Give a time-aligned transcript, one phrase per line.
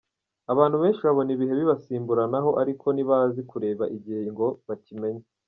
[0.53, 5.23] Abantu benshi babona ibihe bibasimburanaho ariko ntibazi kureba igihe ngo bakimenye.